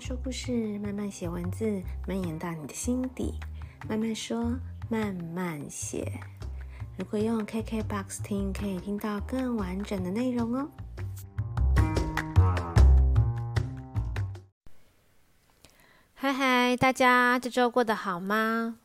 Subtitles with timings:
[0.00, 3.34] 说故事，慢慢写文字，蔓延到你的心底。
[3.86, 6.10] 慢慢说，慢慢写。
[6.96, 10.70] 如果用 KKBOX 听，可以听到更完整的内容哦。
[16.14, 18.78] 嗨嗨，大家这周过得好吗？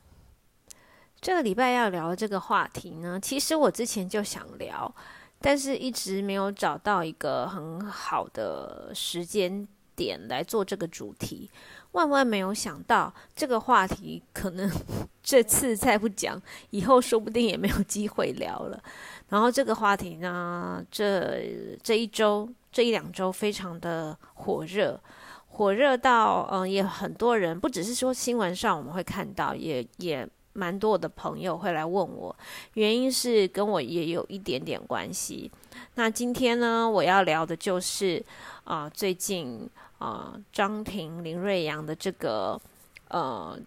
[1.22, 4.94] 这个礼拜要聊的这个话题呢，其实我之前就想聊，
[5.40, 11.50] 但是一直没有找到一个很好的时间点来做这个主题，
[11.92, 14.70] 万万没有想到这个话题可能
[15.24, 18.82] 这次再不讲，以后说不定也没有机会聊了。
[19.30, 25.00] 然后这个话题呢，这这一周这一两周非常的火热，
[25.48, 32.36] 火热到嗯，也很多人不只是说新闻上我们会看到，也也蛮多的朋友会来问我，
[32.76, 35.52] 原因是跟我也有一点点关系。
[35.96, 38.24] 那今天呢，我要聊的就是
[38.66, 39.68] 啊、最近。
[40.06, 42.62] 呃，张庭林瑞阳的这个
[43.08, 43.58] 呃，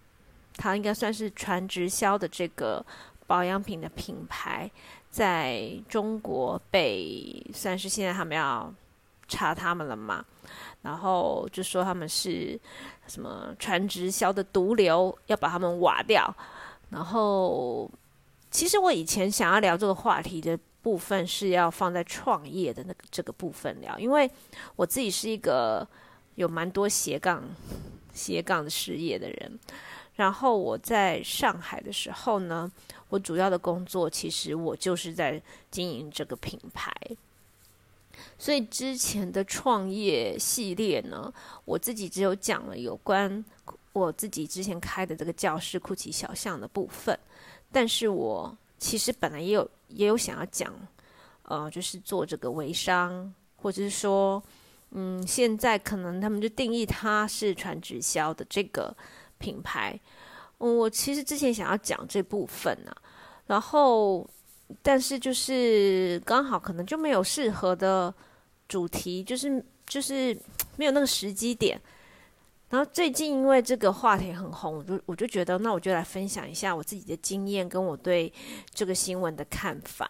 [0.55, 2.85] 他应该算是传直销的这个
[3.27, 4.71] 保养品的品牌，
[5.09, 8.73] 在中国被算是现在他们要
[9.27, 10.23] 查他们了嘛，
[10.81, 12.57] 然后就说他们是
[13.07, 16.33] 什么传直销的毒瘤，要把他们挖掉。
[16.89, 17.91] 然后，
[18.49, 24.31] 其实我以前想要聊这个话题的部分是要放在创业的那个这个部分聊，因为
[24.77, 25.85] 我自己是一个。
[26.39, 27.43] 有蛮多斜杠、
[28.13, 29.59] 斜杠的事业的人，
[30.15, 32.71] 然后我在上海的时候呢，
[33.09, 36.93] 我主要的工作其实我就是在经营这个品牌，
[38.37, 41.29] 所以之前的创业系列呢，
[41.65, 43.43] 我自己只有讲了有关
[43.91, 47.19] 我自己之前开的这个教室酷奇小巷的部分，
[47.69, 50.73] 但是我其实本来也有也有想要讲，
[51.43, 54.41] 呃，就是做这个微商，或者是说。
[54.91, 58.95] 嗯，现在可能他们就定义它是传直销的这个
[59.37, 59.99] 品牌。
[60.57, 62.91] 嗯，我其实之前想要讲这部分呢，
[63.47, 64.27] 然后
[64.81, 68.13] 但是就是刚好可能就没有适合的
[68.67, 70.37] 主题，就是就是
[70.75, 71.79] 没有那个时机点。
[72.69, 78.31] 然后最近因为这个话题很红，我就我就觉得那我就来分享一下我自己的经验跟我对
[78.71, 80.09] 这个新闻的看法。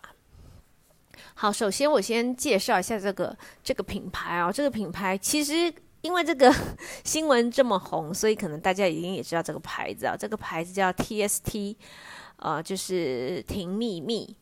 [1.42, 3.34] 好，首先我先介绍一下这个
[3.64, 4.52] 这个品牌哦。
[4.54, 6.54] 这个品牌其实因为这个
[7.06, 10.18] 新闻这么红，所以可能大家已经也知道这个牌子啊。
[10.20, 11.78] 这个牌子叫 TST，
[12.40, 14.36] 呃，就是婷秘密，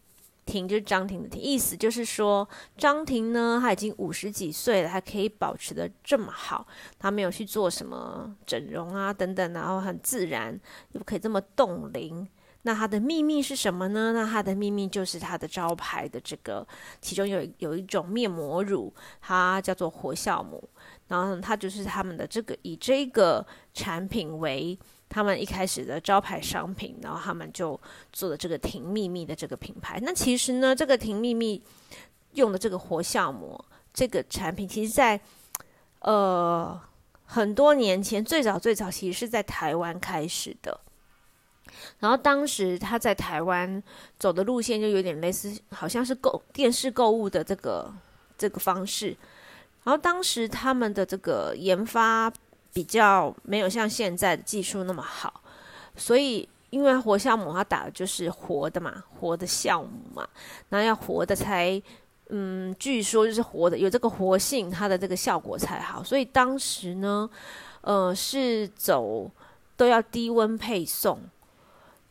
[0.48, 6.66] 婷就是张婷的婷，意思就是说张婷呢，她已经五十几岁了，还可以保持的这么好，
[6.98, 10.60] 她没有去做什么整容啊等等，然后很自然，
[10.94, 12.28] 又可以这么冻龄。
[12.68, 14.12] 那它的秘密是什么呢？
[14.12, 16.68] 那它的秘密就是它的招牌的这个，
[17.00, 20.62] 其中有有一种面膜乳，它叫做活酵母，
[21.08, 27.80] 然后它就是他们的这个以这个产品为他们一开始的招牌商品，然后他们就
[28.12, 29.98] 做了这个婷秘密的这个品牌。
[30.02, 31.64] 那其实呢，这个婷秘密
[32.34, 33.64] 用的这个活酵母
[33.94, 35.18] 这个产品，其实在
[36.02, 36.78] 呃
[37.24, 40.82] 很多年前，最早最早其实是在台湾开始的。
[42.00, 43.82] 然后当时他在台湾
[44.20, 47.92] 走的路线就有点类似，好像是购电视购物的这个
[48.38, 49.16] 这个方式。
[49.84, 52.32] 然后当时他们的这个研发
[52.72, 55.42] 比较没有像现在的技术那么好，
[55.96, 60.28] 所以因为活酵母它打的就是活的嘛，活的酵母嘛，
[60.70, 61.82] 然后要活的才，
[62.30, 66.04] 嗯，据说就是活的有这个活性，它的这个效果才好。
[66.04, 67.28] 所以当时呢，
[67.82, 69.32] 呃，是走
[69.76, 71.20] 都要低温配送。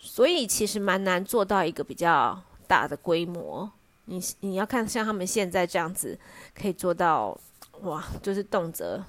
[0.07, 3.69] 所以其实蛮难做到一个比较大的规模。
[4.05, 6.17] 你你要看像他们现在这样子，
[6.55, 7.37] 可以做到
[7.83, 9.03] 哇，就是动辄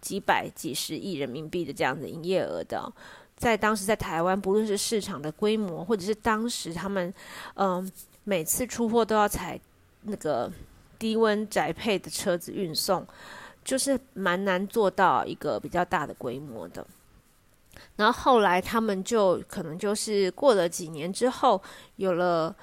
[0.00, 2.92] 几百几十亿人民币的这样子营业额的。
[3.36, 7.14] 在当时在台湾，不论是市场的规模，或者是当时他们
[7.54, 7.90] 嗯、
[8.24, 9.58] 每次出货都要采
[10.02, 10.50] 那个
[10.98, 13.06] 低温宅配的车子运送，
[13.64, 16.84] 就是蛮难做到一个比较大的规模的。
[17.96, 21.62] 然后后来他们就可能就是过了几年之后，
[21.96, 22.56] 有了，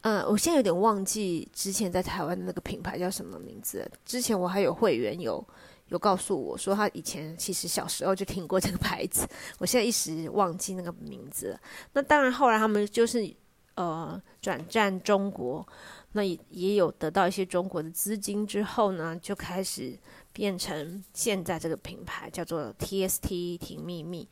[0.00, 3.88] 嗯，我现在有点忘记之前在台湾的那个品牌叫什么名字。
[4.04, 5.42] 之前我还有会员有
[5.88, 9.26] 有告诉我说，他以前其实小时候就听过这个牌子，
[9.58, 11.58] 我现在一时忘记那个名字。
[11.92, 13.32] 那当然后来他们就是
[13.76, 15.66] 呃转战中国，
[16.12, 19.96] 那也也有得到一些中国的资金之后呢，就开始。
[20.36, 24.28] 变成现在这个品牌叫做 TST 婷秘密，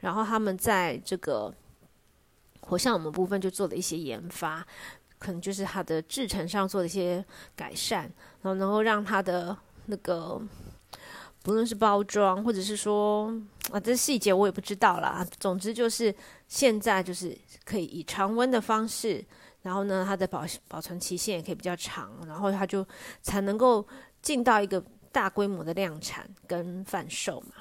[0.00, 1.50] 然后他们在这个
[2.60, 4.62] 活酵母部分就做了一些研发，
[5.18, 7.24] 可能就是它的制程上做了一些
[7.56, 8.02] 改善，
[8.42, 9.56] 然后能够让它的
[9.86, 10.38] 那个
[11.42, 13.32] 不论是包装，或者是说
[13.72, 15.26] 啊，这细节我也不知道啦。
[15.40, 16.14] 总之就是
[16.48, 19.24] 现在就是可以以常温的方式，
[19.62, 22.86] 然后呢，它的保保存期限也可以比较长，然后它就
[23.22, 23.86] 才能够
[24.20, 24.84] 进到一个
[25.16, 27.54] 大规模的量产跟贩售嘛。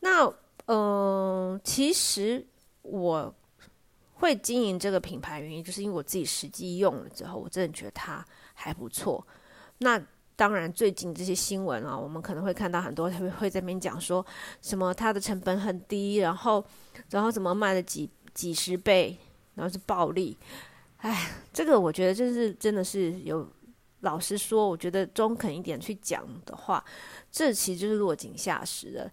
[0.00, 0.26] 那
[0.66, 2.46] 嗯、呃，其实
[2.82, 3.34] 我
[4.16, 8.22] 会经营这个品牌原因，就是因为我自己实际用了之后，我真的觉得它
[8.52, 9.26] 还不错。
[9.78, 9.98] 那
[10.36, 14.24] 当然，最近这些新闻啊，我们可能会看到很多，他们会在那边讲说
[14.60, 16.62] 什么它的成本很低，然后
[17.08, 19.16] 然后怎么卖了几几十倍，
[19.54, 20.36] 然后是暴利。
[20.98, 23.48] 哎，这个我觉得就是真的是有，
[24.00, 26.84] 老实说，我觉得中肯一点去讲的话，
[27.30, 29.10] 这其实就是落井下石的。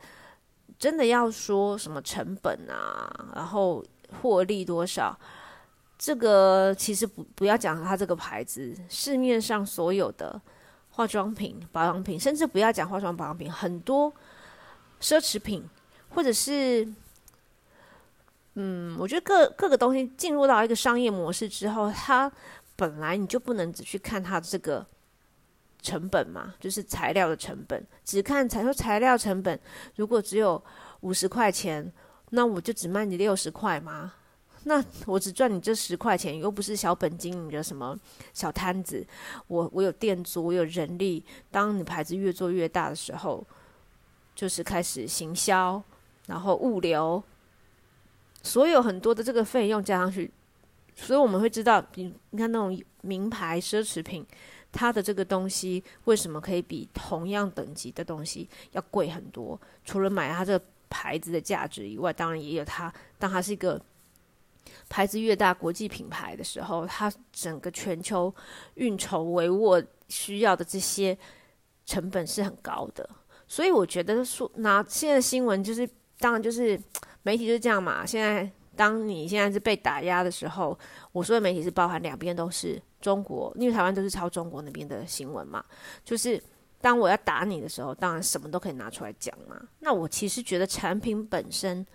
[0.77, 3.83] 真的要说什么成本啊，然后
[4.21, 5.17] 获利多少，
[5.97, 10.41] 这个其实不不要讲它这个牌子，市面上所有的。
[10.91, 14.09] 化妆品、保养品，甚至不要讲化妆保养品，很多
[15.01, 15.61] 奢侈品，
[16.07, 16.87] 或者是，
[18.53, 22.31] 嗯，我觉得各各个东西进入到一个商业模式之后，它
[22.75, 24.85] 本来你就不能只去看它这个
[25.81, 29.59] 成本嘛，就是材料的成本，只看采购材料成本，
[29.95, 30.61] 如果只有
[31.01, 31.91] 五十块钱，
[32.31, 34.13] 那我就只卖你六十块吗？
[34.67, 37.95] 那我只赚你这十块钱，又不是小本经营的什么
[38.33, 39.05] 小摊子。
[39.45, 41.23] 我我有店租，我有人力。
[41.51, 43.45] 当你牌子越做越大的时候，
[44.33, 45.79] 就是开始行销，
[46.25, 47.23] 然后物流，
[48.41, 50.31] 所有很多的这个费用加上去，
[50.95, 54.25] 所以我们会知道，你你看那种名牌奢侈品，
[54.71, 59.59] 它的这个东西为什么可以比同样等级的东西要贵很多？
[59.83, 63.81] 除了买它这个牌子的价值以外，当然也有它，当它是一个。
[64.89, 68.33] 牌子越大，国际品牌的时候，它整个全球
[68.75, 71.17] 运筹帷幄需要的这些
[71.85, 73.07] 成本是很高的。
[73.47, 75.87] 所以我觉得说，拿现在新闻就是，
[76.19, 76.79] 当然就是
[77.23, 78.05] 媒体就是这样嘛。
[78.05, 80.77] 现在当你现在是被打压的时候，
[81.11, 85.63] 我说的媒体是包含两边都是中国，因为台湾都是抄中国那边的新闻嘛。
[86.03, 86.41] 就是
[86.81, 89.59] 当我要打你的时候，当然什么都可以拿出来讲嘛。
[89.79, 91.85] 那我其实觉得产品本身，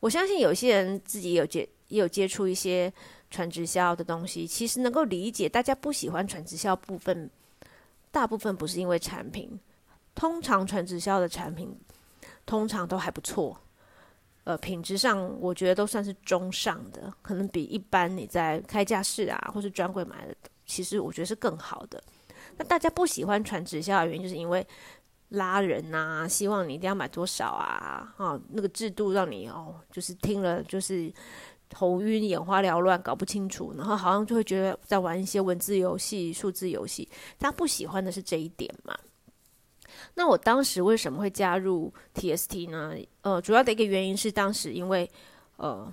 [0.00, 1.68] 我相信有些人自己有接。
[1.90, 2.92] 也有接触一些
[3.32, 7.28] 传直销的东西，其实能够理解大家不喜欢传直销部分，
[8.12, 9.58] 大部分不是因为产品，
[10.14, 11.76] 通常传直销的产品
[12.46, 13.60] 通常都还不错，
[14.50, 20.34] 呃，品质上我觉得都算是中上的，可能比一般你在开架式啊或是专柜买的，
[20.66, 22.02] 其实我觉得是更好的。
[22.56, 24.66] 那大家不喜欢传直销的原因，就是因为
[25.28, 31.12] 拉人呐，希望你一定要买多少啊，哦，那个制度让你哦，就是听了就是。
[31.72, 37.08] 头晕、眼花缭乱，搞不清楚，然后好像就会觉得在玩一些文字游戏、数字游戏。
[37.38, 38.92] 他不喜欢的是这一点嘛？
[40.14, 42.94] 那我当时为什么会加入 TST 呢？
[43.22, 45.08] 呃，主要的一个原因是当时因为，
[45.56, 45.90] 呃，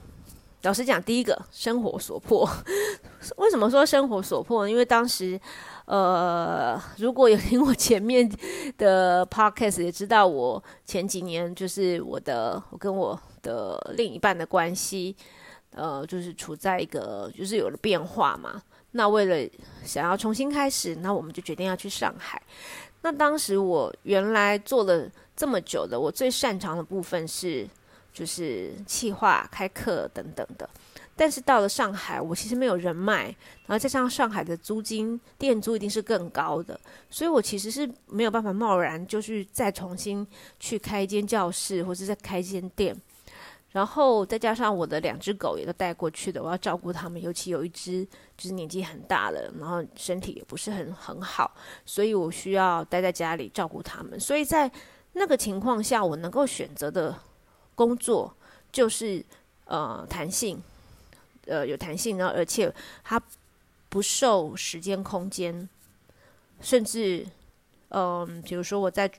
[0.63, 2.49] 老实讲，第一个生活所迫。
[3.37, 4.71] 为什么说生活所迫呢？
[4.71, 5.39] 因为当时，
[5.85, 8.29] 呃，如果有听我前面
[8.77, 15.15] 的 podcast，也知道我前几年就是我的，我跟我的另一半的关系。
[15.71, 18.59] 呃，就是处在一个就是有了变化嘛。
[18.91, 19.47] 那为了
[19.83, 22.41] 想要重新开始，那我们就决定要去上海。
[23.01, 27.67] 那当时我原来做了这么久的，我最擅长的部分是
[28.11, 30.69] 就是企划、开课等等的。
[31.15, 33.23] 但是到了上海，我其实没有人脉，
[33.65, 40.25] 然后加上上海的租金、店租一定是更高的，所以我其实是没有办法贸然就去再重新
[40.59, 42.95] 去开一间教室，或者再开一间店。
[43.71, 48.03] 然后再加上我的两只狗也都带过去的，我要照顾它们，尤其有一只
[48.37, 51.51] 就是年纪很大了，然后身体也不是很很好，
[51.85, 54.19] 所以我需要待在家里照顾它们。
[54.19, 54.71] 所以在
[55.13, 57.15] 那个情况下，我能够选择的
[57.75, 58.33] 工作
[58.71, 59.23] 就是
[59.65, 60.59] 呃弹性，
[61.45, 63.21] 呃有弹性，然后而且它
[63.89, 65.69] 不受时间空间，
[66.61, 67.27] 甚至。
[67.89, 69.09] 嗯，比如说我在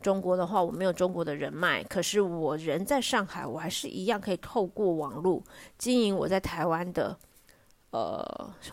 [0.00, 5.42] 中国的话，我没有中国的人脉，可是我人在上海，我还是一样可以透过网络
[5.76, 7.18] 经营我在台湾的
[7.90, 8.24] 呃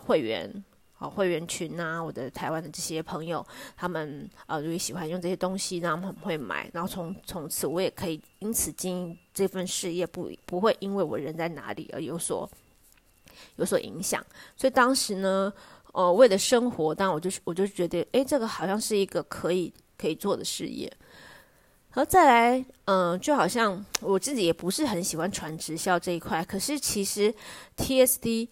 [0.05, 0.63] 会员
[0.99, 3.43] 啊会员群啊，我的台湾的这些朋友，
[3.75, 12.47] 他们啊如果喜欢用这些东西，那他们会买，然后从从此我也可以因此经营这份事业，不不会因为我人在哪里而有所
[13.55, 14.23] 有所影响，
[14.55, 15.51] 所以当时呢。
[15.93, 20.91] 哦，为了生活，但我就是我就觉得，诶，这个好像是一个可以可以做的事业。
[21.93, 27.33] 然后再来，嗯、就好像我自己也不是很喜欢传直销这一块，可是其实
[27.75, 28.47] TSD，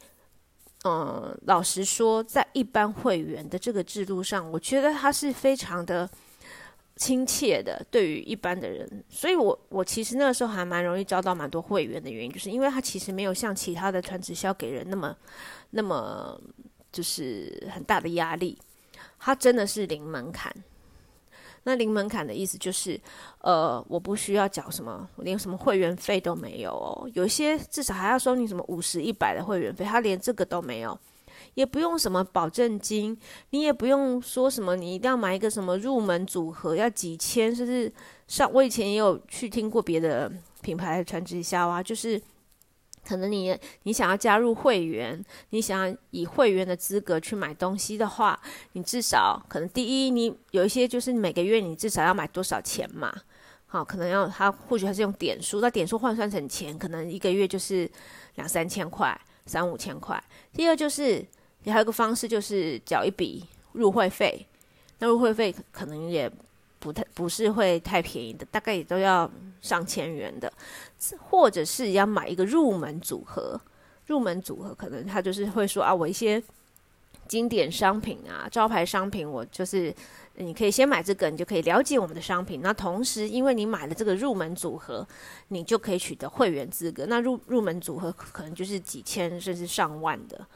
[0.83, 6.09] 嗯、呃，老实说，在一般会员的这个制度上，我觉得它是非常的，
[6.95, 15.15] 亲切的，对于一般的人，所以我我其实那个时候还蛮容易招到蛮多会员的原因，就是因为他其实没有像其他的传直销给人那么
[15.69, 16.41] 那么
[16.91, 18.57] 就是很大的压力，
[19.19, 20.53] 他真的是零门槛。
[21.63, 22.99] 那零门槛的意思就是，
[23.41, 30.97] 呃，我不需要缴什么，连什么会员费都没有哦，有些至少还要收你什么五十、一百的会员费，他连这个都没有。
[31.53, 33.17] 也不用什么保证金，
[33.49, 37.91] 你也不用说什么，你一定要买一个什么入门组合，要几千，甚至
[38.27, 38.51] 上。
[38.53, 42.21] 我以前也有去听过别的品牌传直销啊，就是
[43.07, 48.39] 可能你你想要加入会员，你想要以会员的资格去买东西的话，
[48.73, 53.13] 你至少可能第一，你有一些就是每个月你至少要买多少钱嘛，
[53.67, 57.89] 好，可能要他或许还是用点数，那点数换算成钱，可能一个月就是
[58.35, 60.21] 两三千块、三五千块。
[60.53, 61.25] 第二就是。
[61.63, 64.47] 你还有个方式，就是缴一笔入会费。
[64.99, 66.31] 那入会费可能也
[66.79, 69.29] 不太不是会太便宜的，大概也都要
[69.61, 70.51] 上千元的。
[71.29, 73.59] 或者是要买一个入门组合，
[74.07, 76.41] 入门组合可能他就是会说啊，我一些
[77.27, 79.93] 经典商品啊，招牌商品，我就是
[80.35, 82.61] 你可以先买这个，你就可以了解我们的商品。
[82.61, 85.05] 那同时，因为你买了这个入门组合，
[85.49, 87.05] 你就可以取得会员资格。
[87.07, 90.47] 那入入门组合可能就是几千甚至上万的。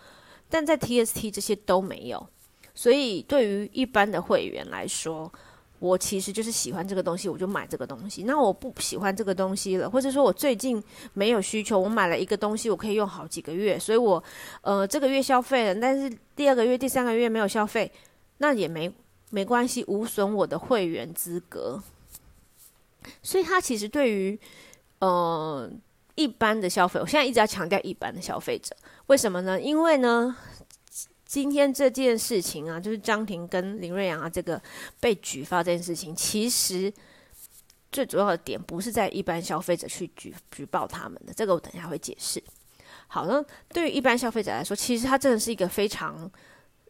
[0.49, 2.27] 但在 TST 这些都没有，
[2.73, 5.31] 所以对于一般的会员来说，
[5.81, 8.23] 我其实就是喜欢这个东西，我就买这个东西。
[8.23, 10.81] 那我不喜欢这个东西了，或者说我最近
[11.13, 14.23] 没有需求，我买了一个东西，我可以用好几个月，所以我
[14.61, 17.91] 呃这个月消费了，但是第二个月、第三个月没有消费，
[18.37, 18.93] 那也没
[19.31, 21.81] 没关系，无损我的会员资格。
[23.23, 24.39] 所以他其实对于
[24.99, 25.69] 呃。
[26.15, 28.75] 一般的消费，我现在一直要强调一般的消费者，
[29.07, 29.59] 为什么呢？
[29.59, 30.35] 因为呢，
[31.31, 34.61] 今天这件事情啊，就是张婷跟林瑞阳啊，这个
[34.99, 36.91] 被举发这件事情，其实
[37.89, 42.43] 最主要的点不是在一般消费者去举举报他们的，这个我等一下会解释。
[43.07, 46.29] 好了，对于一般消费者来说，其实它真的是一个非常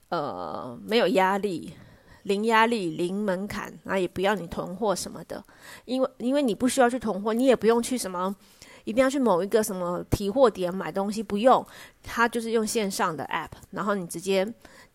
[0.10, 1.76] 呃没有压力、
[2.24, 5.46] 零压力、零门槛，那也不要你囤货什么的，
[5.86, 8.36] 因为因为你不需要去囤货，你也不用去什么。
[8.84, 11.66] 一定要去某一个什么提货点买东西，不用，
[12.04, 14.46] 它就是用线上的 app，然后你直接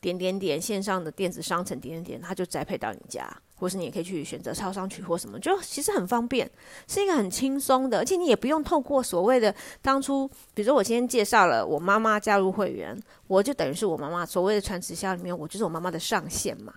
[0.01, 6.51] 点点点线上的电子商城点点点，它就宅配到你家，或是你也可以去选择超商取货什么，就其实很方便，
[6.87, 16.75] 是一个很轻松的，而且你也不用透过所谓的当初，比如说我今天介绍了我妈妈加入会员，我就等于是我妈妈所谓的传直销里面，我就是我妈妈的上线嘛，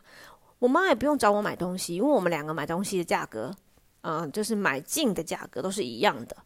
[0.60, 3.54] 我妈也不用找我买东西，因为我们两个买东西的价格，
[4.02, 6.38] 嗯、就是买进的价格都是一样的。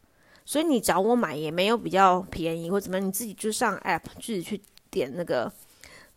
[0.45, 5.51] 所以你找我买也没有比较便宜或怎么样，你自己就上 app 自己去点那个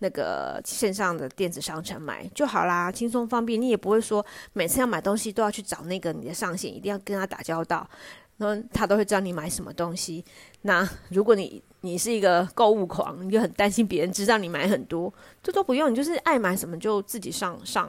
[0.00, 3.60] 那个线上的电子商城买就好啦，轻松方便。
[3.60, 7.88] 你也不会说每次要买东西都要去找那个你的上线，一定要跟他打交道，
[8.36, 10.24] 然后他都会知道你买什么东西。
[10.62, 17.88] 那如果你你是一个购物狂，你就很担心别人知道你买很多，这都不用，你就是爱买什么就自己上上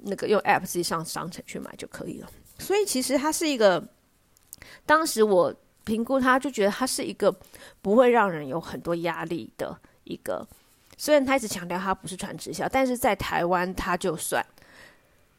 [0.00, 2.28] 那个用 app 自己上商城去买就可以了。
[2.58, 3.86] 所以其实它是一个。
[4.86, 7.34] 当时我评估他，就觉得他是一个
[7.80, 10.46] 不会让人有很多压力的一个。
[10.96, 14.44] 虽然他一直强调他不是传直销，但是在台湾他就算，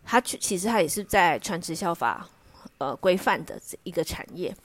[0.03, 2.27] 他其实他也是在传直销法
[2.79, 4.55] 呃规范的一个产业。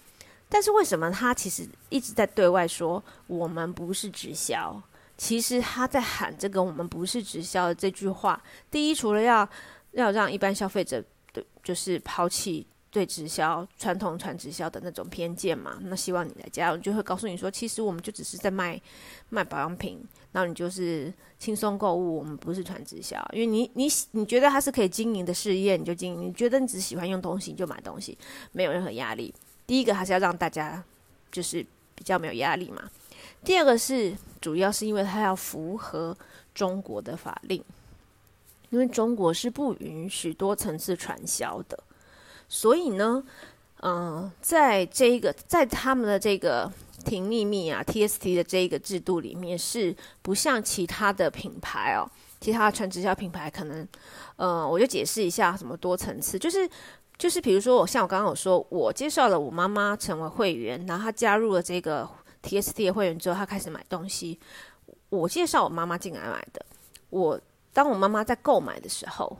[0.48, 4.80] 但是为什么他其实一直在对外说我们不是直销？
[5.18, 9.48] 其实他在喊这个“我们不是直销”的这句话，第一，除了要
[9.92, 12.66] 要让一般消费者的就是抛弃。
[12.96, 18.80] 对直销传统传直销的那种偏见嘛，那希望你来加入，就会告诉你说，其实我们就只是在卖
[19.28, 28.16] 卖保养品，然后你就是轻松购物，我们不是传直销，因为你你你觉得它是可以经营的事业，你就经营；你觉得你只喜欢用东西，你就买东西，
[28.52, 29.34] 没有任何压力。
[29.66, 30.82] 第一个还是要让大家
[31.30, 31.62] 就是
[31.94, 32.82] 比较没有压力嘛。
[33.44, 36.16] 第二个是主要是因为它要符合
[36.54, 37.62] 中国的法令，
[38.70, 41.78] 因为中国是不允许多层次传销的。
[42.48, 43.22] 所以呢，
[43.82, 46.70] 嗯、在这个在他们的这个
[47.04, 52.08] 停秘密啊 TST 的这一个制度里面，是不像其他的品牌哦，
[52.40, 53.86] 其他传直销品牌可能，
[54.36, 56.68] 呃，我就解释一下什么多层次，就是
[57.18, 62.08] 就是比如说我像我刚刚有说，我介绍了我妈妈成为会员，然后她加入了这个
[62.42, 64.38] TST 的会员之后，她开始买东西，
[65.10, 66.64] 我介绍我妈妈进来买的，
[67.10, 67.40] 我
[67.72, 69.36] 当我妈妈在购买的时候。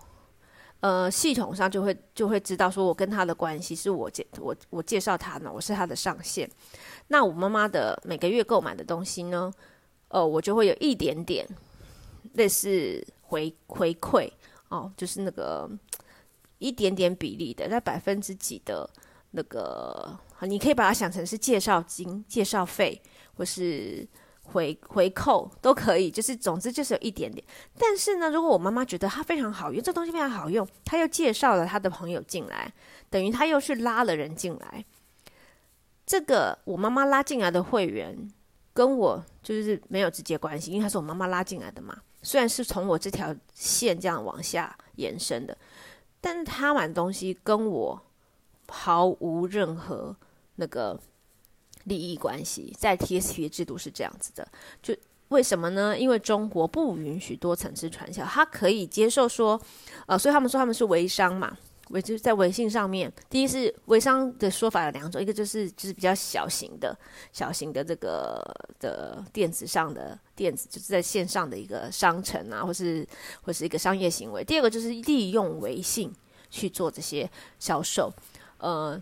[0.86, 6.48] 呃，系统上就会就会知道说，我跟他的关系是我介我我介绍他呢，我是他的上线。
[7.08, 9.52] 那我妈妈的每个月购买的东西呢，
[10.06, 11.44] 呃，我就会有一点点
[12.34, 14.30] 类似回回馈
[14.68, 15.68] 哦，就是那个
[16.58, 18.88] 一点点比例的，在百分之几的
[19.32, 23.02] 那个，你可以把它想成是介绍金、介绍费，
[23.34, 24.06] 或是
[24.52, 27.44] 回回扣都可以，就是总之就是有一点点。
[27.78, 32.72] 但是呢，如果我妈妈觉得它非常好用，这东西非常好用，她又介绍了她的朋友进来，
[33.10, 34.84] 等于她又去拉了人进来。
[36.06, 38.16] 这个我妈妈拉进来的会员
[38.72, 41.96] 跟我就是没有直接关系，因为她是我妈妈拉进来的嘛。
[42.22, 45.56] 虽然是从我这条线这样往下延伸的。
[46.18, 48.02] 但是他买东西跟我
[48.68, 50.16] 毫无任何
[50.56, 50.98] 那个
[51.86, 54.46] 利益关系，在 TSP 的制度是这样子的，
[54.82, 54.94] 就
[55.28, 55.98] 为什么呢？
[55.98, 59.60] 因为中国不允许多层次传销，他可以接受说，
[60.06, 61.56] 呃，所以他们说他们是微商嘛，
[61.90, 66.96] 微就是在微信上面，第一是微商的说法有两种，一个就是就是比较小型的、
[67.32, 68.40] 小型的这个
[68.78, 73.06] 的电子上的电子，就是在线上的一个商城啊，或是
[73.42, 74.44] 或是一个商业行为。
[74.44, 76.12] 第二个就是利用微信
[76.50, 78.12] 去做这些销售，
[78.58, 79.00] 呃。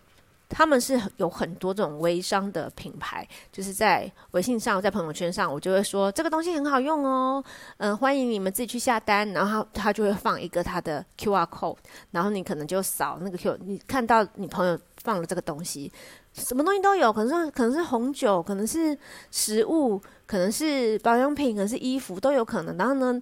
[0.48, 7.42] 他们是有很多这种微商的品牌，就是在微信上，在朋友圈上，我就会说这个东西很好用哦，
[7.78, 11.76] 嗯、呃，欢迎你们自己去下单，然后他他就会放一个他的 QR code，
[12.10, 15.92] 然后你可能就扫那个 Q，你看到你朋友放了这个东西，
[16.32, 18.96] 什么东西都有，可能是可能是红酒，可能是
[19.30, 22.76] 食物，可能是保养品，可能是衣服，都有可能。
[22.78, 23.20] 然后呢，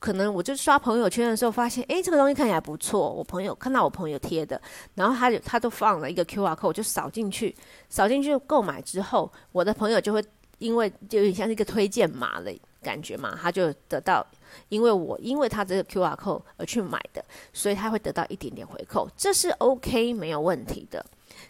[0.00, 3.12] 可能我就刷朋友圈的时候发现，诶，这个东西看起来不错。
[3.12, 4.60] 我朋友看到我朋友贴的，
[4.94, 7.54] 然后他就他都放了一个 QR code，我就扫进去，
[7.90, 10.24] 扫进去购买之后，我的朋友就会
[10.56, 12.50] 因为就有点像是一个推荐码的
[12.82, 14.26] 感觉嘛，他就得到，
[14.70, 21.04] 因为我因为他这个 QR code 而去买的，所以他会得到一点点回扣，这是 OK 没有问题的。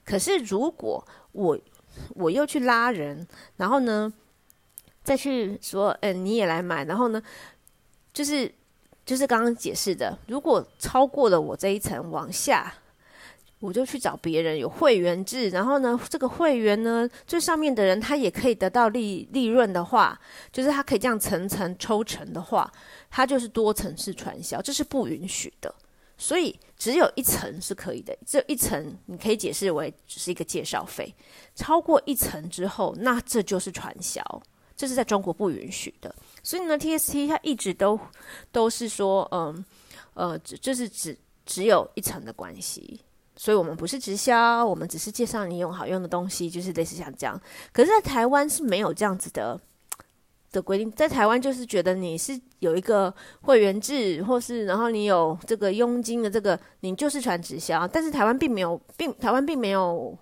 [0.04, 1.56] 可是如果我
[2.16, 3.24] 我又去拉人，
[3.58, 4.12] 然后呢，
[5.04, 7.22] 再去说，嗯，你也来买，然后呢？
[8.12, 8.52] 就是
[9.04, 12.72] 就是刚刚解释的，如果超过了我这一层往下，
[13.58, 20.18] 我就去找别人有会员制，然后呢，这个会员呢最上面的人他也可以得到利利润的话，
[20.50, 22.72] 就是他可以这样层层抽成的话，
[23.10, 25.74] 他就是多层次传销，这是不允许的。
[26.16, 31.14] 所以只有一层是可以的，只有一层你可以解释为只是一个介绍费，
[31.54, 34.22] 超过一层之后，那这就是传销，
[34.80, 36.14] 这是在中国不允许的。
[36.42, 38.00] 所以呢，TST 它一直都
[38.50, 39.62] 都是说，嗯，
[40.14, 41.14] 呃，只就是只
[41.44, 42.98] 只有一层的关系。
[43.36, 47.38] 所以我们不是直销，我们只是介绍你用好用的东西，就是类似像这样。
[47.74, 49.60] 可是，在台湾是没有这样子的
[50.50, 50.90] 的规定。
[50.92, 57.86] 在台湾就是觉得你是有一个会员制，或是然后你有这个佣金的这个，你就是传直销。
[57.86, 60.16] 但是台湾并没有，并台湾并没有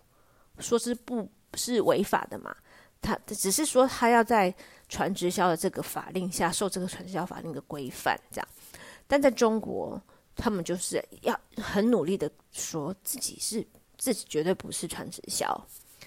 [0.58, 2.52] 说是不是违法的嘛。
[3.00, 4.54] 他只是说他要在。
[4.90, 8.48] 传直销的这个法令下，受这个传销法令的规范，这样。
[9.06, 10.00] 但在中国，
[10.34, 13.62] 他们就是要很努力的说自己是
[13.98, 15.46] 自己绝对不是传直销。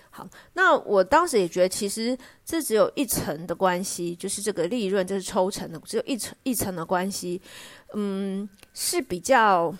[0.09, 7.39] 好，那我当时也觉得，其实这只有一层的关系，就是这个利润就是抽成的，只有一层一层的关系。
[7.93, 9.71] 嗯，是比较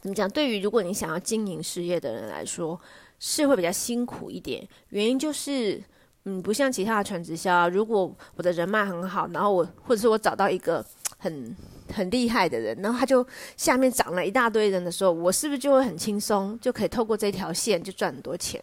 [0.00, 0.30] 怎么讲？
[0.30, 2.80] 对于如果你想要经营事业的人来说，
[3.18, 4.64] 是会比较辛苦一点。
[4.90, 5.82] 原因就是。
[6.28, 10.84] 嗯，不像其他的传直销啊，如果我的人脉很好，然后我或者是我找到一个
[11.18, 11.56] 很
[11.94, 13.24] 很厉害的人，然后他就
[13.56, 18.60] 下面涨了一大堆人的时候，我是不是就会很轻松，就可以透过这条线就赚很多钱？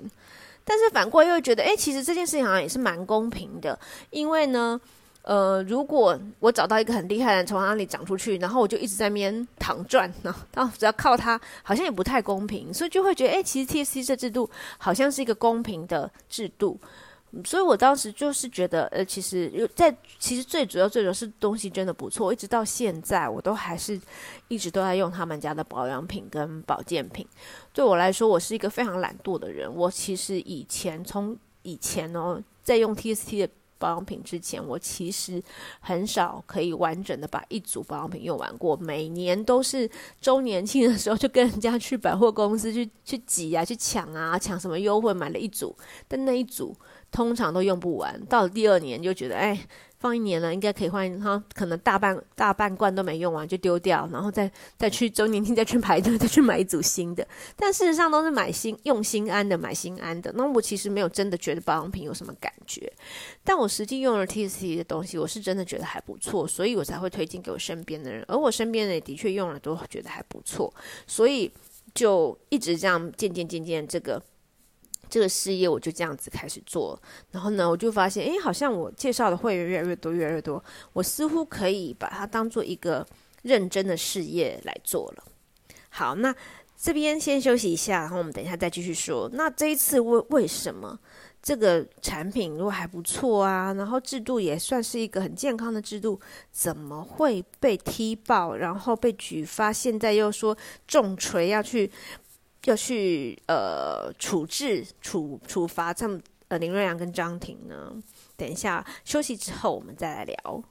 [0.66, 4.78] 但是反过来又会觉得，哎，其实这件事情好像也是蛮公平的，因为呢，
[5.22, 16.78] 呃，如果我找到一个很厉害的人从哪里长出去，然后我就一直在那边躺赚呢，然后只要靠他，好像也不太公平，所以就会觉得，哎，其实 TSC 这制度好像是一个公平的制度。
[17.44, 24.00] 所以我当时就是觉得，呃，其实有在，其实最主要、最主要是东西真的不错，一直到现在我都还是
[24.50, 27.26] 一直都在用他们家的保养品跟保健品。
[27.74, 29.74] 对我来说，我是一个非常懒惰的人。
[29.74, 35.42] 我其实以前从以前哦，在用 TST 的保养品之前，我其实
[35.80, 38.78] 很少可以完整的把一组保养品用完过。
[38.78, 39.90] 每年都是
[40.22, 45.76] 周年庆的时候，就跟人家去百货公司去去挤啊，去抢啊，抢什么优惠，买了一组，
[46.08, 46.76] 但那一组。
[47.14, 49.58] 通常都用不完，到了第二年就觉得，哎，
[50.00, 51.08] 放一年了，应该可以换。
[51.22, 57.26] 哈，可能大半大半罐都没用完就丢掉，然后再再去周年庆再去排队，再去买一组新的。
[57.56, 60.34] 但事实上都是买新用心安的，买心安的。
[60.36, 62.92] 那我其实没有真的觉得保养品有什么感觉，
[63.44, 68.26] 但我实际用了 TST 的东西，我是真的觉得还不错，所以我才会推荐给我身边的人。
[68.28, 70.74] 而我身边人也的确用了都觉得还不错，
[71.06, 71.52] 所以
[71.94, 74.20] 就一直这样渐渐渐渐这个。
[75.10, 77.00] 这个事业我就这样子开始做，
[77.32, 80.64] 然后呢，我就发现，诶，好像我介绍的会员越来越多，越来越多，
[80.94, 83.06] 我似乎可以把它当做一个
[83.44, 85.24] 认真的事业来做了。
[85.90, 86.34] 好，那
[86.76, 89.30] 这边先休息一下，然后我们等一下再继续说。
[89.34, 91.00] 那这一次为为什么
[91.42, 96.20] 这个产品如果还不错啊，然后制度也算是一个很健康的制度，
[96.52, 101.90] 怎么会被踢爆，然后被举发，现在又说重锤要去
[102.66, 108.02] 要去呃处置处处罚他们呃林瑞阳跟张庭呢？
[108.38, 110.64] 等一下休息之后我们再来聊。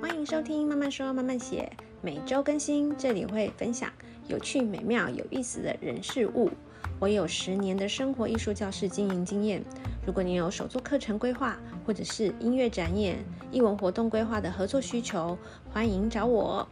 [0.00, 3.90] 欢迎收听慢慢说慢慢写，每周更新，这里会分享
[4.28, 6.52] 有趣、美妙、有意思的人事物。
[7.00, 9.62] 我有十年的生活艺术教室经营经验。
[10.06, 13.18] 如果你有手作课程规划，或者是音乐展演、
[13.50, 15.36] 艺文活动规划的合作需求，
[15.72, 16.66] 欢迎找我。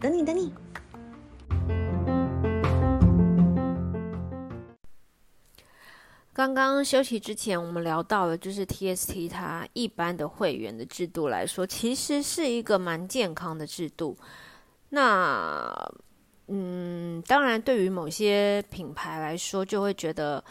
[0.00, 0.50] 等你，等你。
[6.32, 14.16] 刚刚休息之前，我们聊到了，就是 TST 它一般的会员的制度来说，其实是一个蛮健康的制度。
[14.88, 15.92] 那，
[16.46, 20.42] 嗯，当然，对于某些品牌来说，就会觉得，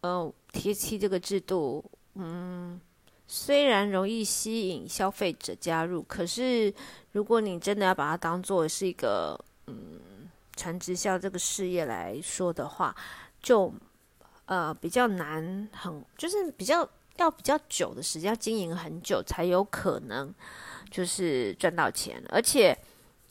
[0.00, 2.80] 呃，TST 这个制度，嗯，
[3.26, 6.72] 虽然容易吸引消费者加入，可是
[7.12, 10.00] 如果你真的要把它当做是一个，嗯，
[10.56, 12.94] 传直销这个事业来说的话，
[13.42, 13.74] 就。
[14.46, 16.86] 呃，比较难，很就是比较
[17.16, 20.30] 要比较久的时间，要经营很久才有可能
[20.90, 22.22] 就是赚到钱。
[22.28, 22.78] 而且，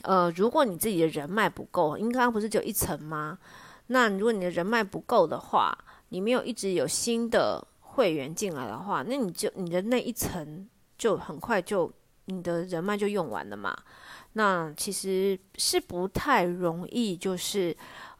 [0.01, 3.37] 呃，如果你自己的人脉不够，因为刚刚不是只有一层吗？
[3.85, 5.77] 那如果你的人脉不够的话，
[6.13, 11.91] 你没有一直有新的会员进来的话，那你就你的那一层就很快就
[12.25, 13.75] 你的人脉就用完了嘛。
[14.33, 17.75] 那其实是不太容易，就是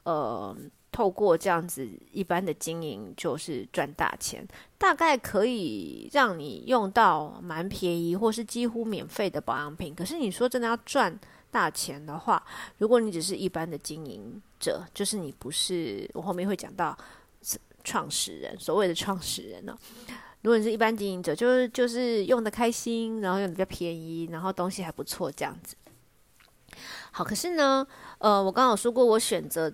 [0.05, 0.57] 呃。
[0.93, 9.95] 透过这样子一般的经营，就是赚大钱，大概可以让你用到蛮便宜或是几乎免费的保养品。
[9.95, 12.45] 可是你说真的要赚大钱的话，
[12.77, 16.95] 如果你只是一般的经营者，就是你不是我后面会讲到
[17.83, 19.77] 创始人，所谓的创始人呢、
[20.41, 25.75] 如果你是一般经营者，就是就是用的开心，然后用的比较便宜，然后东西还不错这样子。
[27.11, 27.85] 好，可是呢，
[28.17, 29.71] 呃，我刚刚有说过，我选择。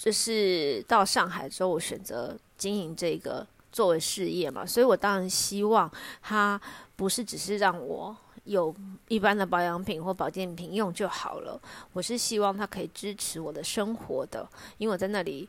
[0.00, 5.90] 就是到上海之后，我选择经营这个作为事业嘛，所以我当然希望
[6.22, 6.60] 它
[6.94, 8.72] 不是只是让我有
[9.08, 11.60] 一般的保养品或保健品用就好了，
[11.92, 15.48] 我是希望它可以支持我的生活的，因为我在那里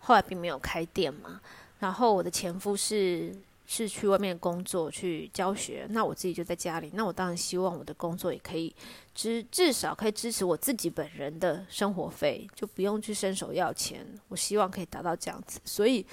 [0.00, 1.40] 后来并没有开店嘛，
[1.78, 3.34] 然后我的前夫是。
[3.72, 6.90] 是去外面工作去教学，那我自己就在家里。
[6.94, 8.74] 那我当然希望我的工作也可以
[9.14, 14.04] 支，至少可以支持我自己本人的生活费，就不用去伸手要钱。
[14.26, 16.04] 我希望可以达到这样子，所以，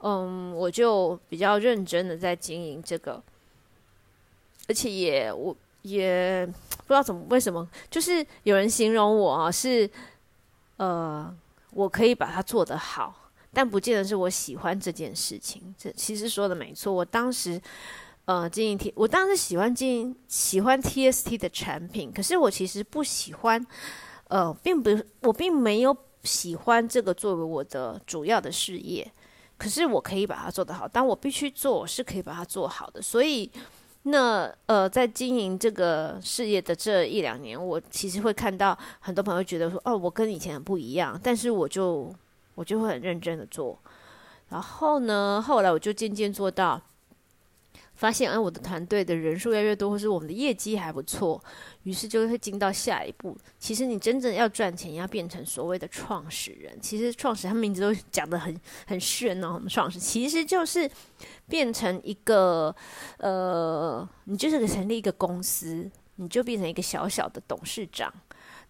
[0.00, 3.22] 嗯，我就比较认真的在经营这个，
[4.66, 9.88] 而且也我也不知道怎么为什么，就是有人形容我啊，是
[10.78, 11.32] 呃，
[11.70, 13.25] 我可以把它做得好。
[13.56, 15.74] 但不见得是我喜欢这件事情。
[15.78, 16.92] 这其实说的没错。
[16.92, 17.58] 我当时，
[18.26, 22.12] 呃，经营 T，我当时喜欢经营，喜欢 TST 的产品。
[22.12, 23.66] 可是我其实不喜欢，
[24.28, 24.90] 呃，并不，
[25.22, 29.10] 我并没有喜欢这个作为我的主要的事业。
[29.56, 33.00] 可是我可以把它做得好，但我必须做，我是可以把它做好的。
[33.00, 33.50] 所以，
[34.02, 41.18] 那呃，在经营这个事业的这一两年，我其实会看到很多朋友觉得说，哦，我跟以前很不一样。
[41.24, 42.14] 但是我就。
[42.56, 43.78] 我就会很认真的做，
[44.48, 46.80] 然后呢，后来我就渐渐做到，
[47.94, 51.38] 发现哎，我的团队的人数越来越多，或是我们的业绩还不错，
[51.82, 53.36] 于是就会进到下一步。
[53.58, 56.80] 其实你真正要赚钱，要变成所谓的创始人。
[56.80, 60.90] 其实创始人他名字都讲得很很炫哦，我们创始其实就是
[61.48, 62.74] 变成一个
[63.18, 68.10] 呃，你就是成立一个公司，你就变成一个小小的董事长，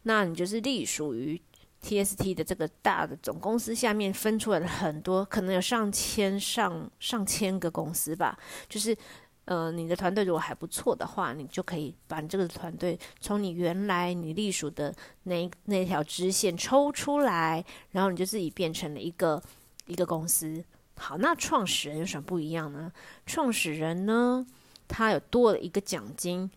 [0.03, 1.41] 那你就是隶属于。
[1.83, 8.37] TST 的这个大的总公司下面分出来了很多，可能有上千上上千个公司吧。
[8.69, 8.97] 就是，
[9.45, 14.93] 呃，你的团队如果还不错的话，你就可以把你这个团队从你原来你隶属的
[15.25, 19.41] 那那条支线抽出来，然后你就自己变成了一个
[19.87, 20.65] 一个公司。
[20.97, 22.91] 好，那创始人有什么不一样呢？
[23.27, 24.45] 创始人呢，
[24.89, 26.51] 他有多了一个奖金。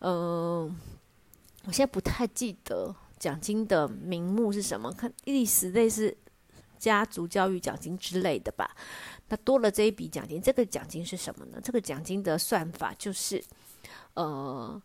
[0.00, 0.76] 嗯、呃，
[1.64, 2.94] 我现在不太记得。
[3.18, 4.92] 奖金的名目是什么？
[4.92, 6.16] 看意思类似
[6.78, 8.70] 家族教育奖金之类的吧。
[9.28, 11.58] 那多了这一笔奖金，这个奖金是什么呢？
[11.62, 13.42] 这个奖金的算法就是，
[14.14, 14.80] 呃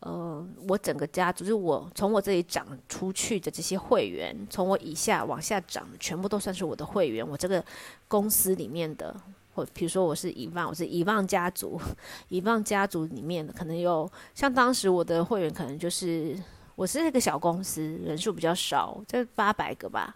[0.00, 7.26] 呃，我整个家族就是我从我这里涨出去的这些会员，从我以下往下涨的，全部都算是我的会员。
[7.26, 7.64] 我这个
[8.06, 9.18] 公司里面的
[9.54, 11.80] 或比如说我是以旺，我是以旺家族，
[12.28, 16.38] 以旺家族里面可能有像当时我的会员可能就是
[16.76, 20.14] 我是那个小公司，人数比较少，就八百个吧。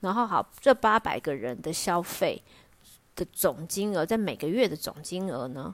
[0.00, 2.42] 然后好，这八百个人的消费
[3.14, 5.72] 的总金额，在每个月的总金额呢，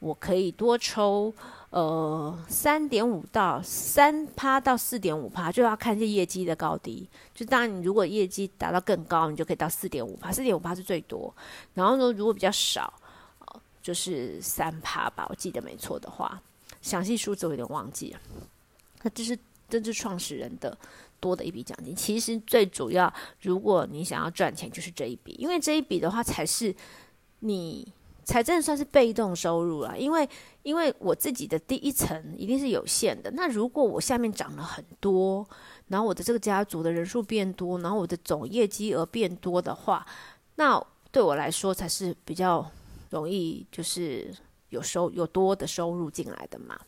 [0.00, 1.32] 我可以多抽
[1.70, 7.08] 呃三点五到三趴到四点五趴，就要看这业绩的高低。
[7.32, 11.32] 就当然你如果业绩达到更高，你就可以到四点五趴，四点五趴是最多。
[11.74, 12.92] 然后呢，如果比较少，
[13.80, 16.42] 就是三趴吧，我记得没错的话，
[16.82, 18.20] 详细数字我有点忘记了。
[19.02, 19.38] 那这是。
[19.68, 20.76] 这是创始人的
[21.18, 21.94] 多的一笔奖金。
[21.94, 26.74] 其实最主要，如果你想要赚钱，就是这一笔，因为这一笔的话，才是
[27.40, 27.86] 你
[28.24, 29.98] 才真的算是被动收入了。
[29.98, 30.28] 因为，
[30.62, 33.30] 因为我自己的第一层一定是有限的。
[33.32, 35.46] 那如果我下面涨了很多，
[35.88, 40.06] 然后我的这个家族的人数变多，然后我的总业绩额变多的话，
[40.56, 42.68] 那对我来说才是比较
[43.10, 44.34] 容易，就是
[44.70, 46.78] 有收有多的收入进来的嘛。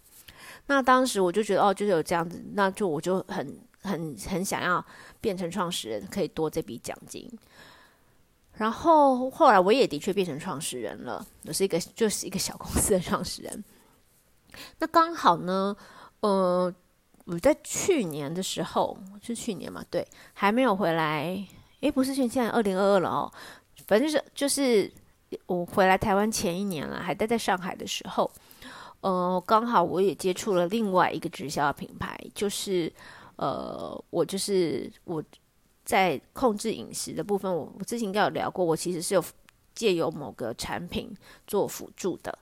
[0.69, 4.85] 那当时我就觉得哦，就是有这样子，那就我就很很很想要
[5.21, 7.29] 变成创始人，可以多这笔奖金。
[8.53, 13.65] 然后后来我也的确变成创始人了，我是一个就是一个小公司的创始人。
[14.79, 15.77] 那刚好呢，
[16.21, 16.75] 呃，
[17.25, 19.85] 我在去年的时候，是去年嘛？
[19.89, 21.47] 对，还没有回来。
[21.81, 23.33] 诶，不是去年，现在二零二二了哦。
[23.87, 24.93] 反正就是就是
[25.47, 28.31] 我回来台湾前一年了，还待在上海的时候。
[29.01, 32.93] 呃，刚好我也接触了另外一个直销品牌，就是
[33.37, 35.23] 呃，我就是我
[35.85, 39.25] 在控制饮食的部分，我我之前应该有聊过，我其实是有
[39.73, 41.15] 借由某个产品
[41.47, 42.37] 做辅助的。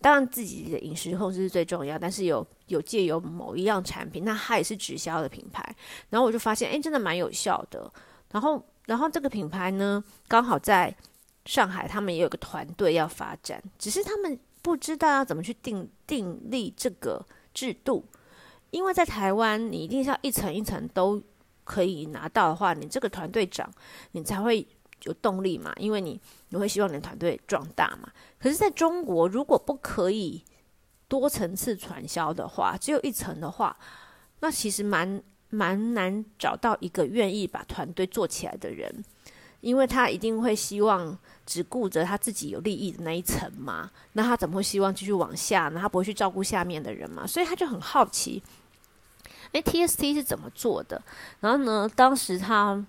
[0.00, 5.74] 当然自己的饮食控制是最重要，但是有有借由某一样产品，那它也是直销的品牌，
[6.10, 7.92] 然后我就发现，哎，真的蛮有效的。
[8.30, 10.94] 然后，然后这个品牌呢，刚好在
[11.46, 14.38] 上海，他们也有个团队要发展，只是他们。
[14.66, 17.24] 不知道要怎么去定订立这个
[17.54, 18.04] 制度，
[18.72, 21.22] 因为在台湾，你一定是要一层一层都
[21.62, 23.70] 可以拿到的话，你这个团队长
[24.10, 24.66] 你才会
[25.04, 28.10] 有动力嘛，因为你你会希望你的团队壮大嘛。
[28.40, 30.42] 可是在中国，如果不可以
[31.06, 33.78] 多层次传销的话，只有一层的话，
[34.40, 39.04] 那其实蛮蛮难找到一个愿意把团队做起来的人，
[39.60, 41.16] 因为他一定会希望。
[41.46, 45.80] 只顾着他自己有利益的那一层嘛，那他怎么会希望继续往下呢？
[45.80, 47.24] 他不会去照顾下面的人嘛？
[47.24, 48.42] 所以他就很好奇，
[49.52, 51.00] 诶，TST 是怎么做的？
[51.40, 52.84] 然后呢，当时他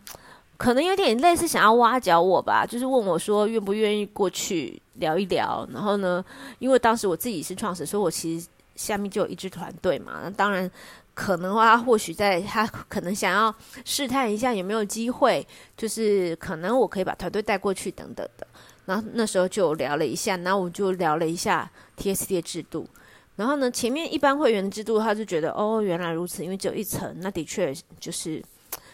[0.58, 5.68] 可能有点类似想要挖角我吧，就是问我说愿不愿意过去聊一聊。
[5.72, 6.26] 然后呢，
[6.58, 10.22] 因为当时我自己是创始，所以我其实下面就有一支团队嘛。
[10.24, 10.70] 那当然。
[11.18, 13.52] 可能的话，或许在他可能想要
[13.84, 15.44] 试探一下有没有机会，
[15.76, 18.47] 就是可能我可以把团队带过去等等的。
[18.88, 22.90] 然后那时候就聊了一下，然后我就聊了一下 TSD 的制度。
[23.36, 28.44] 然后呢，前面一般会员的制度，他就觉得哦，原来如此，因为只有一层，那的确就是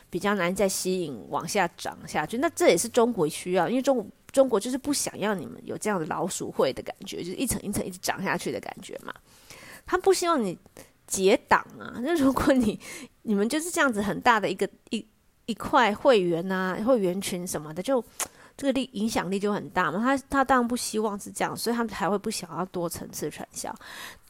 [0.09, 2.39] 比较难再吸引往下涨下去。
[2.39, 9.13] 那这也是中国需要，因为中中国就是不想要你们有这样的老鼠会的感觉，就是一层一层一直涨下去的感觉嘛。
[9.85, 10.57] 他不希望你。
[11.05, 11.99] 结党啊！
[12.01, 12.79] 那如果你
[13.23, 15.05] 你们就是这样子很大的一个一
[15.45, 18.03] 一块会员啊，会员群什么的，就
[18.55, 19.99] 这个力影响力就很大嘛。
[19.99, 23.73] 他他当然不希望是这样，所以他们才会不想要多层次传销。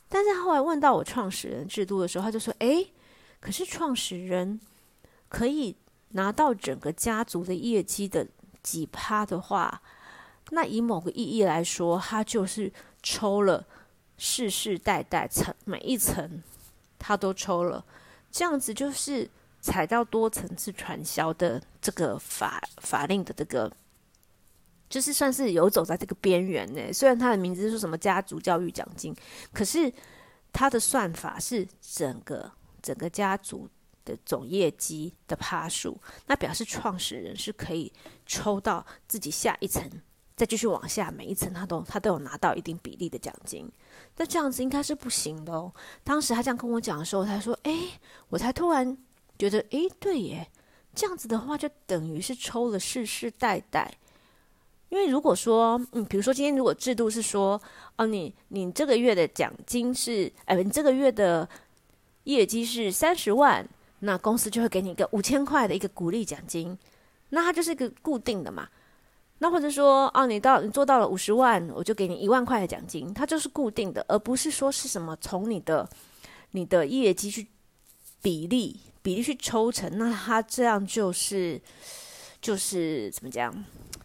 [0.09, 2.87] 但是后来问到我创始人制度的时候，他就说：“诶，
[3.39, 4.59] 可是创始人
[5.29, 5.75] 可以
[6.09, 8.27] 拿到整个家族的业绩的
[8.61, 9.81] 几趴的话，
[10.51, 13.65] 那以某个意义来说，他就是抽了
[14.17, 16.41] 世世代代层每一层。”
[17.05, 17.83] 他都抽了，
[18.31, 23.69] 这样子就是踩到多层次传销的这个法法令的这个，
[24.93, 26.93] 就是算是游走在这个边缘呢。
[26.93, 29.11] 虽然他的名字是什么家族教育奖金，
[29.51, 29.91] 可是
[30.51, 33.67] 他的算法是整个整个家族
[34.05, 37.91] 的总业绩的趴数，那表示创始人是可以
[38.27, 39.89] 抽到自己下一层。
[40.35, 43.67] 再继续往下，每一层他都他都有拿到一定比例的奖金，
[44.17, 45.73] 那这样子应该是不行的哦。
[46.03, 47.89] 当时他这样跟我讲的时候，他说：“诶，
[48.29, 48.95] 我才突然
[49.39, 50.51] 觉得，诶，对耶，
[50.93, 53.97] 这样子的话就等于是抽了世世代代。
[54.93, 57.59] 因为如果说，嗯，比如说今天如果制度是说，
[57.95, 61.49] 哦，你你这个月的奖金是，哎，你这个月的
[62.25, 63.67] 业绩是三十万，
[64.01, 66.77] 那公司就会给你一个五千块的一个鼓励奖金，
[67.29, 68.69] 那它就是一个固定的嘛。”
[69.39, 75.89] 那或者说，哦，你到你做到了五十万，我就给你一万块的奖金，它就是固定的，而不是说是什么从你的
[76.51, 77.47] 你的业绩去
[78.21, 81.59] 比例比例去抽成，那它这样就是
[82.39, 83.51] 就是怎么讲，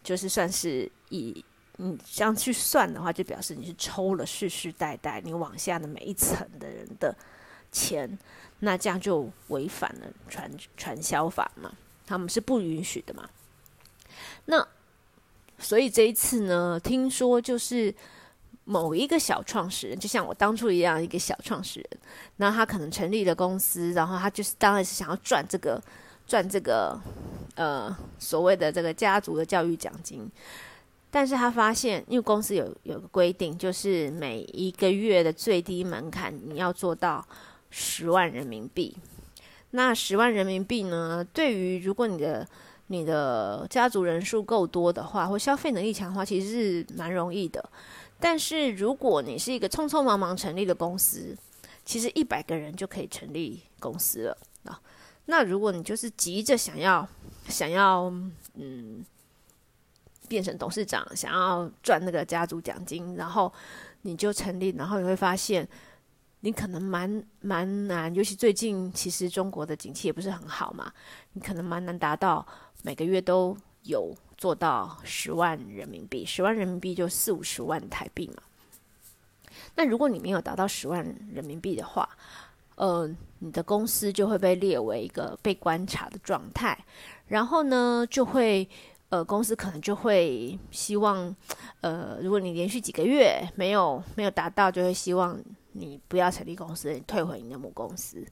[0.03, 1.43] 就是算是以
[1.77, 7.15] 你这样去算的话，就表示你是抽了世世代代你往下的每一层的人的
[7.71, 8.17] 钱，
[8.59, 11.71] 那这样就违反了传传销法嘛，
[12.05, 13.29] 他们是不允许的嘛。
[14.45, 14.67] 那
[15.57, 17.93] 所以这一次呢，听说就是
[18.65, 21.89] 某一个小创始人，就像我当初一样，一个小创始人，
[22.37, 25.81] 那他可能成立了公司，然后他就是当然是想要赚这个
[26.29, 26.97] 赚这个
[27.55, 30.29] 呃所谓的这个家族的教育奖金。
[31.11, 37.27] 但是他发现，因为公司有有个规定，就是每一个月的最低门槛你要做到
[37.71, 38.95] 十万人民币。
[39.71, 42.47] 那十万人民币呢，对于如果你的
[42.87, 47.67] 你的家族人数够多的话，或消费能力强的话，其实是蛮容易的。
[48.19, 51.35] 但是如果你是一个匆匆忙忙成立的公司，
[51.85, 54.79] 其实一百个人就可以成立公司了啊。
[55.29, 57.07] 那如果你就是急着想要
[57.47, 58.13] 想要
[58.55, 59.05] 嗯。
[60.27, 63.51] 变成董事长，想要赚那个家族奖金，然后
[64.03, 65.67] 你就成立，然后你会发现
[66.41, 70.93] 你可能蛮蛮难，尤其最近其实中国的景气也不是很好嘛，
[71.33, 72.45] 你可能蛮难达到
[72.83, 78.43] 每个月都有做到十万人民币，十万人民币就四五十万台币嘛。
[79.73, 82.07] 那如果你没有达到十万人民币的话，
[82.79, 83.07] 呃，
[83.39, 86.77] 你的公司就会被列为一个被观察的状态，
[87.27, 88.67] 然后呢就会。
[89.11, 91.35] 呃，公司可能就会希望，
[91.81, 95.35] 呃，如果你连续几个月没有没有达到，就会希望
[95.71, 98.23] 你不要成立公司，退回你的母公司。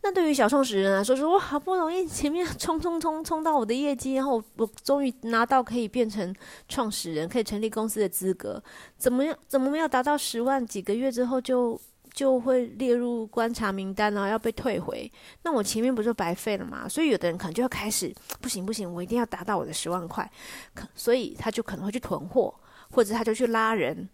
[0.00, 6.34] 那对于小创始人来说，说我好不容易前面冲冲冲冲到我的业绩，然后我终于拿到可以变成
[6.66, 8.62] 创始人，可以成立公司的资格，
[8.96, 9.36] 怎么样？
[9.46, 10.66] 怎么没有达到十万？
[10.66, 11.78] 几个月之后就？
[12.18, 15.08] 就会列入观察名单啊，要被退回。
[15.44, 16.88] 那我前面不就白费了吗？
[16.88, 20.28] 所以有的人可能就要开始，不行不行，我一定要达到我的十万块。
[20.74, 22.52] 可所以他就可能会去囤货，
[22.90, 24.08] 或者他就去拉人。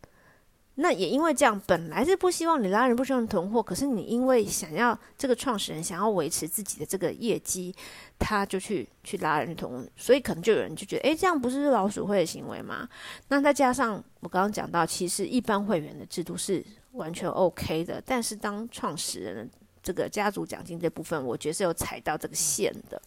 [0.75, 7.75] 那也因为这样，本来是不希望你拉人，不希望囤货，可是你因为想要这个创始人想要维持自己的这个业绩，
[8.19, 12.87] 他就去去拉人囤，所以可能就有人就觉得，诶，这样不是老鼠会的行为吗？
[13.29, 16.63] 那再加上我刚刚讲到，其实一般会员的制度是。
[16.95, 23.01] 完全 OK 的，但是当创始人的这个家族奖金这部分，我觉得是有踩到这个线的，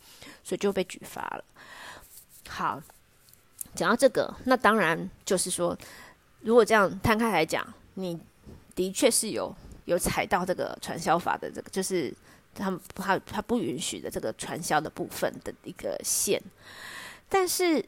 [0.43, 1.43] 所以就被举发了。
[2.47, 2.81] 好，
[3.73, 5.77] 讲到这个，那当然就是说，
[6.41, 8.19] 如果这样摊开来讲，你
[8.75, 12.13] 的确是有有踩到这个传销法的这个，就是
[12.53, 16.41] 他们他他不允许的这个传销的部分的一个线，
[17.27, 17.83] 但是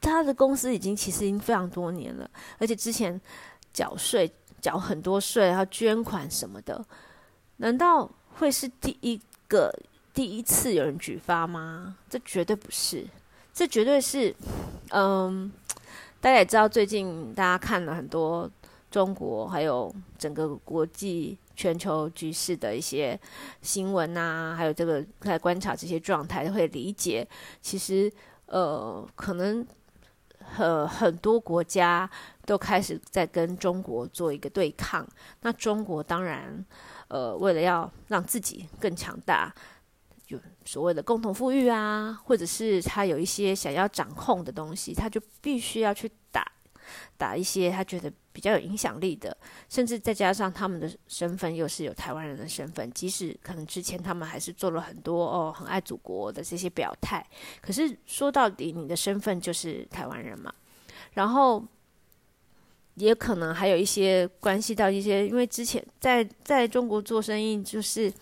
[0.00, 3.20] 他的公司已经其实已经非常多年了，而且之前
[3.72, 4.32] 缴税。
[4.62, 6.82] 缴很多税，然后捐款什么的，
[7.56, 9.70] 难道会是第一个
[10.14, 11.96] 第一次有人举发吗？
[12.08, 13.04] 这绝对不是，
[13.52, 14.34] 这绝对是，
[14.90, 15.52] 嗯，
[16.20, 18.48] 大家也知道，最近大家看了很多
[18.90, 23.18] 中国还有整个国际全球局势的一些
[23.62, 27.26] 新闻啊，还有这个在观察这些状态，会理解，
[27.60, 28.10] 其实
[28.46, 29.66] 呃，可能
[30.58, 32.08] 呃很多国家。
[32.44, 35.06] 都开始在跟中国做一个对抗，
[35.42, 36.66] 那中国当然，
[37.06, 39.54] 呃，为了要让自己更强大，
[40.26, 46.10] 有所谓的共同富裕啊，或者是他有一些想要掌控的东西，他就必须要去
[47.16, 49.36] 打一些他觉得比较有影响力的，
[49.68, 57.26] 甚至再加上他们的身份又是有台湾人的身份，即使可能之前他们还是做了很多哦很爱祖国的这些表态，
[57.60, 60.52] 可是说到底，你的身份就是台湾人嘛，
[61.14, 61.64] 然后。
[62.96, 68.12] 也可能还有一些关系到一些，因为之前在在中国做生意，就是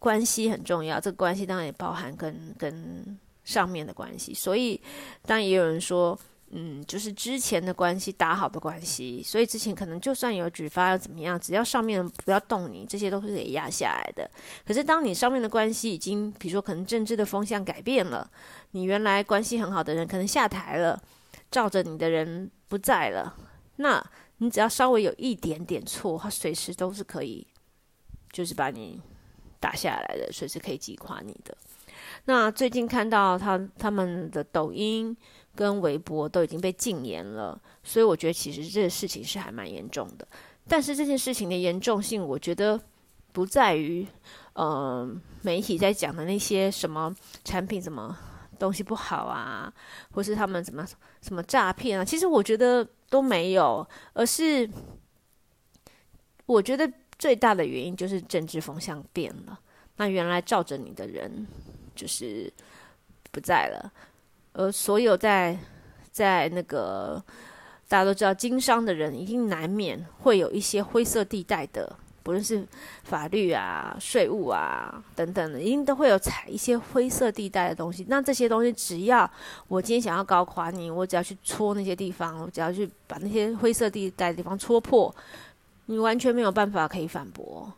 [0.00, 0.98] 关系很重要。
[0.98, 4.80] 这个关系当然也包含跟跟上面的关系，所以
[5.22, 6.18] 当然也有人说，
[6.56, 14.30] 嗯，就是之前的关系打好的关系，所以之前可能就算有举发要怎么样，只要上面不要动你，这些都是可以压下来的。
[14.64, 18.30] 可是当你上面的关系已经，比如说可能政治的风向改变了，
[18.70, 21.02] 你原来关系很好的人可能下台了。
[21.50, 23.36] 罩着你的人不在了，
[23.76, 24.04] 那
[24.38, 27.46] 你只要稍微有一点点错，他随时都是可以，
[28.32, 29.00] 就是把你
[29.60, 31.56] 打下来的，随时可以击垮你的。
[32.24, 35.16] 那最近看到他他们的抖音
[35.54, 40.26] 跟微博都已经被禁言了，所以我觉得其实这个事情是还蛮严重的。
[40.68, 42.80] 但是这件事情的严重性，我觉得
[43.32, 44.06] 不在于，
[44.54, 48.16] 嗯、呃，媒体在讲的那些什么产品怎么。
[48.56, 49.70] 东西不好啊，
[50.12, 50.86] 或是他们怎么
[51.20, 54.70] 什么诈骗啊，其实我觉得都没有，而是
[56.46, 59.58] 我觉得最大的原因就是政治风向变了。
[59.96, 61.44] 那原来罩着你的人
[61.96, 62.50] 就是
[63.32, 63.92] 不在了，
[64.54, 65.56] 而所有在
[66.10, 67.22] 在那个
[67.86, 71.94] 大家都知道经商的人，一定难免会有一些灰色地带的。
[72.22, 72.66] 不论是
[73.02, 78.06] 法律啊、税务啊等等的，一定都会有踩一些灰色地带的东西。
[78.08, 79.30] 那这些东西，只要
[79.68, 85.14] 我今天想要搞垮你，我只要去戳那些地方，我只要去把那些灰色地带的地方戳破，
[85.84, 87.70] 你完全没有办法可以反驳。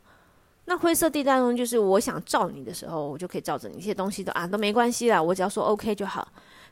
[0.67, 3.79] 那灰色地带中，就是我想罩你的时候，我就可以罩着你。
[3.79, 6.29] 一些东西都啊都没关系啦，我只要说 OK 就好。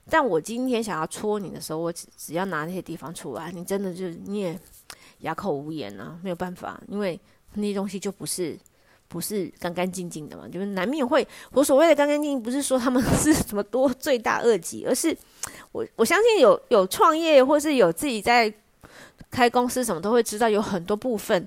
[0.09, 4.59] 但我今天想要戳你的时候，我只只要拿那些地方出来，你真的就你也
[5.21, 7.19] 哑口无言啊，没有办法，因为。
[7.57, 8.59] 那些东西就不是
[9.07, 11.25] 不是干干净净的嘛，就是难免会。
[11.53, 15.17] 我所谓的干干净净，不是说他们是什么多罪大恶极，而是
[15.71, 18.53] 我我相信有有创业或是有自己在
[19.31, 21.47] 开公司什么，都会知道有很多部分，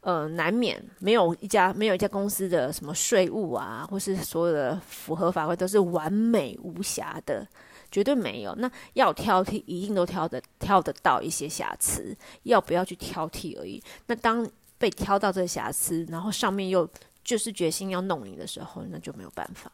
[0.00, 7.46] 呃，难免没有一家没有一家公司的什么税务啊，或是所有的符合法规都是完美无瑕的，
[7.90, 8.54] 绝对没有。
[8.56, 13.82] 那要挑剔，一定都挑得挑得到一些瑕疵，要不要去挑剔而已。
[14.06, 14.48] 那当。
[14.78, 16.86] 被挑到这瑕疵，然后上面又
[17.24, 19.72] 就是决心要弄你的时候，那就没有办法。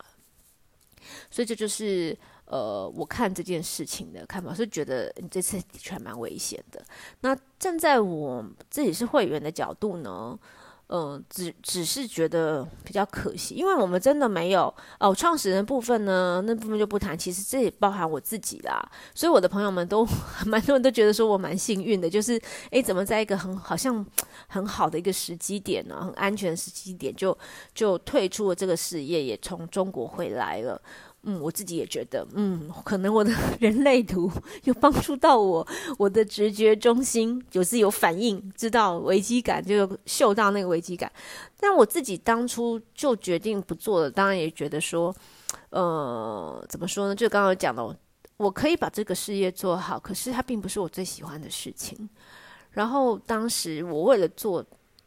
[1.29, 6.81] 所以这就是呃，我看这件事情的看法，是觉得你这次的确蛮危险的。
[7.23, 10.39] 那站在我自己是会员的角度呢？
[10.95, 15.15] 嗯、只只是觉得比较可惜，因为我们真的没有哦。
[15.15, 17.17] 创始人部分呢，那部分就不谈。
[17.17, 18.79] 其实这也包含我自己啦，
[19.15, 20.07] 所以我的朋友们都
[20.45, 22.39] 蛮多人都觉得说我蛮幸运的，就是
[22.73, 24.05] 诶，怎么在一个很好像
[24.49, 27.37] 很好的一个时机点呢，很安全的时机点就
[27.75, 30.79] 就退出了这个事业，也从中国回来了。
[31.25, 34.31] 嗯，我自己也觉得，嗯，可能我的 人类图
[34.65, 35.67] 有帮助到我，
[35.99, 41.11] 我的直觉中心就是有反应，知道危机感，就嗅到那个危机感。
[41.61, 45.15] 但我自己当初就决定不做了，当然也觉得说，
[45.71, 47.15] 呃，怎么说呢？
[47.15, 47.97] 就刚刚讲的，
[48.37, 52.09] 我可以把这个事业做好，可是它并不是我最喜欢的事情。
[52.73, 54.65] 然后当时我为了做。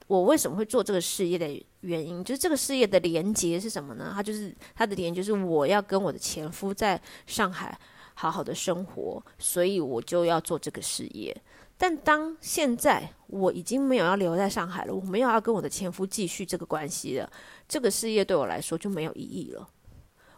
[0.07, 1.47] 我为什么会做这个事业的
[1.85, 4.11] 原因，就是这个事业的连结是什么呢？
[4.13, 7.77] 它就是它的连结，就是我要跟我的前夫在上海
[8.13, 11.35] 好好的生活，所以我就要做这个事业。
[11.77, 17.29] 但当现在我已经没有要留在上海了，我没有要跟我的前夫继续这个关系了，
[17.67, 19.67] 这个事业对我来说就没有意义了。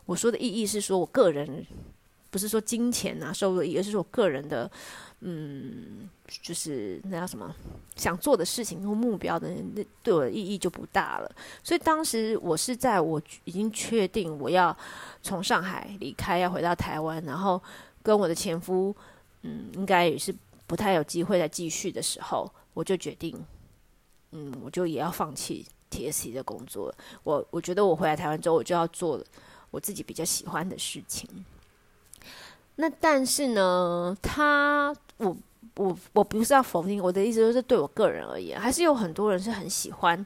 [0.06, 1.66] 我说的意义是说我个人，
[2.30, 4.70] 不是说金钱啊收入，而是说个人的。
[5.22, 6.08] 嗯，
[6.44, 7.52] 就是那叫什么
[7.96, 11.36] 想做的事情或目标的，那对我的意义就不大了。
[11.64, 14.78] 所以当时我是在我已经确定我要
[15.24, 17.60] 从上海离开，要回到台湾，然后
[18.04, 18.96] 跟我的前夫，
[19.42, 20.32] 嗯，应该也是
[20.68, 23.36] 不太有机会再继续的时候，我就决定，
[24.34, 26.94] 嗯，我就也要放弃 TSC 的工作。
[27.24, 29.20] 我我觉得我回来台湾之后，我就要做
[29.72, 31.28] 我自己比较喜欢的事情。
[32.78, 35.36] 那但是呢，他我
[35.76, 40.26] 我我不是要否定，我的意思就是对我个人而言，还是有很多人是很喜欢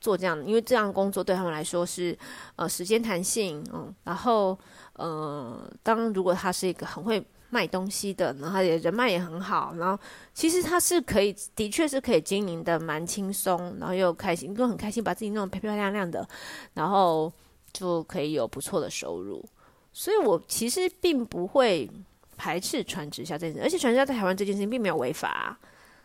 [0.00, 2.16] 做这样的，因为这样工作对他们来说是
[2.56, 4.58] 呃时间弹性，嗯，然后
[4.92, 9.98] 呃，当如果他是一个很会卖东西的，然后也人脉也很好，然后
[10.34, 16.28] 其实他是可以，的确是可以经营的蛮轻松，然后又开心，又很开心，把自己弄得漂漂亮亮的，
[16.74, 17.32] 然后
[17.72, 19.42] 就可以有不错的收入。
[19.98, 21.90] 所以，我其实并不会
[22.36, 25.58] 排斥传直销这件事，而且传直销在台湾这件事情并没有违法，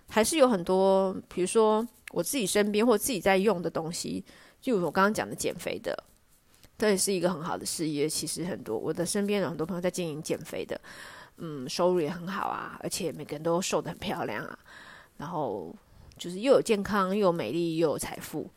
[0.07, 4.23] 还是有很多，比如说我自己身边或自己在用的东西，
[4.61, 6.05] 就我刚刚讲的减肥的，
[6.77, 8.07] 这也是一个很好的事业。
[8.07, 10.79] 其实很多我的身边有很多朋友在经营减肥的，
[11.39, 14.57] 嗯，收入也很好啊，而且每个人都瘦得很漂亮啊，
[15.17, 15.75] 然后
[16.17, 18.49] 就是又有健康，又有美丽，又有财富。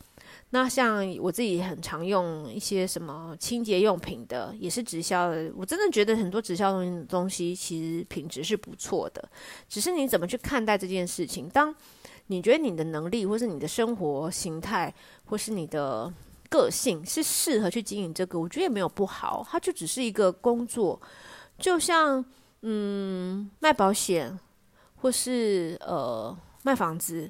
[0.51, 5.51] 那像我自己很常用一些什么清洁用品的，也是直销的。
[5.57, 9.29] 我真的觉得很多直销东西东西其实品质是不错的，
[9.69, 11.49] 只是你怎么去看待这件事情。
[11.49, 11.75] 当
[12.29, 16.13] 你觉得你的能力，或是你的生活形态，或是你的
[16.49, 19.45] 个性是适合去经营这个，我觉得也没有不好。
[19.51, 21.01] 它就只是一个工作，
[21.59, 22.25] 就像
[22.63, 24.39] 嗯卖保险，
[24.97, 27.29] 或是呃卖房子，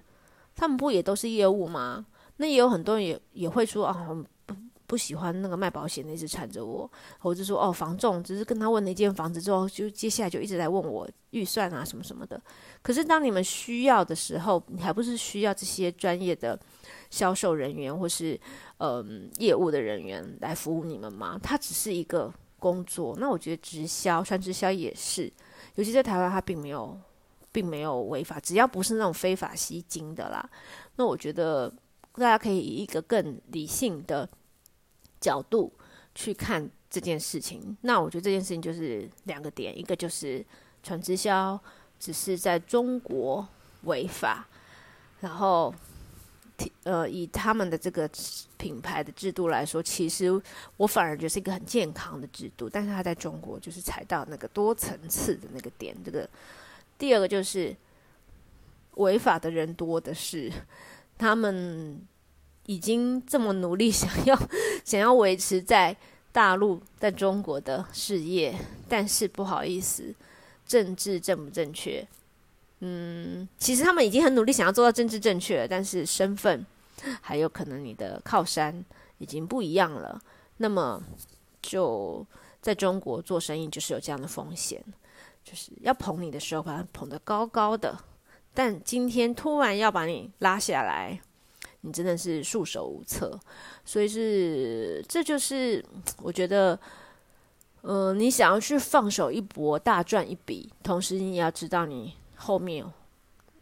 [0.54, 2.04] 他们不也都是业务吗？
[2.36, 4.08] 那也有很多人也也会说啊，
[4.44, 4.54] 不
[4.86, 12.40] 不喜欢那个卖保险的一直缠着我，或者说哦房仲，只是跟他问了一间房子之后，就接下来就一直在问我预算啊什么什么的。
[12.82, 16.58] 可是当你们需要的时候，你还不是需要这些专业的
[17.08, 18.38] 销售人员或是
[18.78, 21.40] 嗯、业务的人员来服务你们吗？
[21.42, 23.16] 它只是一个工作。
[23.18, 25.32] 那我觉得直销，传直销也是，
[25.76, 26.98] 尤其在台湾，它并没有
[27.50, 30.46] 并没有违法，只要不是那种非法吸金的啦。
[30.96, 31.72] 那我觉得。
[32.14, 34.28] 大家可以以一个更理性的
[35.20, 35.72] 角度
[36.14, 37.76] 去看这件事情。
[37.82, 40.44] 那我觉得这件事情就是两个点，一个就是
[40.82, 41.58] 传直销
[41.98, 43.46] 只是在中国
[43.82, 44.46] 违法，
[45.20, 45.74] 然后。
[46.84, 48.08] 呃，以他们的这个
[48.56, 50.40] 品牌的制度来说，其实
[50.76, 52.70] 我反而觉得是一个很健康的制度。
[52.70, 55.92] 但是他在中国就是踩到那个多层次的那个点。
[56.04, 56.30] 这个
[56.96, 57.74] 第二个就是
[58.92, 60.50] 违法的人多的是，
[61.18, 62.00] 他们
[62.66, 64.38] 已经这么努力想要
[64.84, 65.96] 想要维持在
[66.32, 68.54] 大陆在中国的事业，
[68.88, 70.14] 但是不好意思，
[70.66, 72.06] 政治正不正确？
[72.80, 76.66] 嗯，其实他们已经很努力想要做到政治正确了，但是身份
[77.20, 78.84] 还有可能你的靠山
[79.18, 80.20] 已经不一样了。
[80.58, 81.02] 那么
[81.62, 82.26] 就
[82.60, 84.84] 在中国做生意就是有这样的风险，
[85.44, 87.98] 就是要捧你的时候把它捧得高高的，
[88.54, 91.20] 但今天突然要把你拉下来，
[91.80, 93.38] 你真的是束手无策。
[93.84, 95.84] 所以是这就是
[96.22, 96.78] 我觉得，
[97.82, 102.14] 嗯、你想要去放手一搏，大赚一笔，同时你也要知道你。
[102.36, 102.84] 后面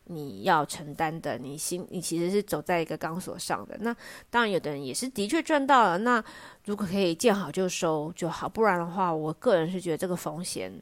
[0.05, 3.77] 你要承担的，你心你其实是走在一个钢索上的。
[3.81, 3.95] 那
[4.29, 5.99] 当然，有的人也是的确赚到了。
[5.99, 6.23] 那
[6.65, 10.73] 如果可以见好就收就好，不然的话，我个人是觉得这个风险，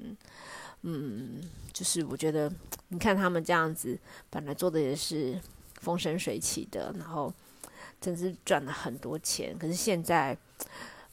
[0.82, 1.40] 嗯，
[1.72, 2.52] 就是我觉得
[2.88, 5.38] 你看他们这样子，本来做的也是
[5.80, 7.32] 风生水起的，然后
[8.00, 9.56] 真是赚了很多钱。
[9.58, 10.36] 可是现在，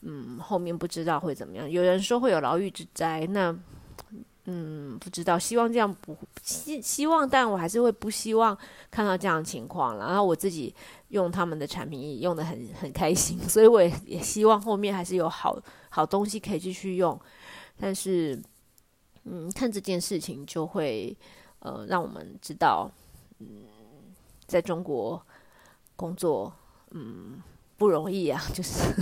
[0.01, 1.69] 嗯，后面不知道会怎么样。
[1.69, 3.57] 有人说会有牢狱之灾，那。
[4.49, 8.57] 嗯，不知道，希望这样不希希望，但我还是会不希望
[8.89, 9.97] 看到这样的情况。
[9.97, 10.73] 然后我自己
[11.09, 17.19] 用他们的产品也用得很很开心，所以我也也希望后面还是有好好东西可以继续用。
[17.77, 18.41] 但是，
[19.29, 21.15] 嗯，看这件事情就会
[21.59, 22.89] 呃让我们知道，
[23.39, 23.47] 嗯，
[24.45, 25.21] 在中国
[25.95, 26.53] 工作
[26.91, 27.41] 嗯
[27.77, 28.93] 不容易啊， 就是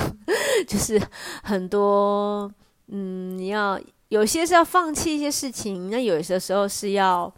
[0.67, 1.01] 就是
[1.43, 2.51] 很多
[2.87, 3.79] 嗯你要。
[4.09, 7.33] 有些是要放弃一些事情，那有些时候是要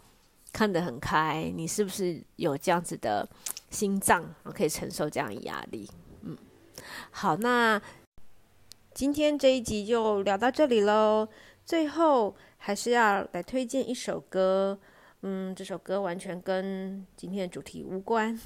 [0.52, 1.50] 看得很开。
[1.56, 3.26] 你是不是有这样子的
[3.70, 5.88] 心脏，可以承受这样的压力？
[6.22, 6.36] 嗯，
[7.10, 7.80] 好，那
[8.92, 11.26] 今天这一集就聊到这里喽。
[11.64, 14.78] 最后还是要来推荐一首歌，
[15.22, 18.38] 嗯，这首歌完全跟今天的主题无关。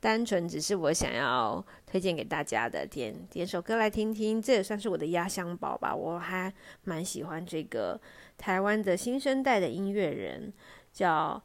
[0.00, 5.94] 单纯只是我想要推荐给大家的，点点首歌来听听，这也算是我的压箱宝吧。
[5.94, 6.52] 我还
[6.84, 8.00] 蛮喜欢这个
[8.38, 10.52] 台湾的新生代的音乐人，
[10.92, 11.42] 叫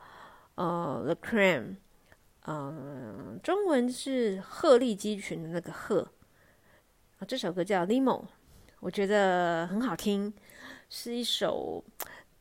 [0.55, 1.75] 呃 The Cream，
[2.45, 6.07] 嗯、中文是鹤立鸡群的那个鹤。
[7.27, 8.23] 这首歌叫 Limo，
[8.79, 10.33] 我觉得很好听，
[10.93, 11.81] 是一首